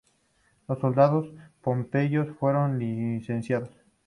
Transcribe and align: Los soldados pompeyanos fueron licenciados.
Los 0.67 0.79
soldados 0.79 1.31
pompeyanos 1.61 2.35
fueron 2.39 2.79
licenciados. 2.79 3.69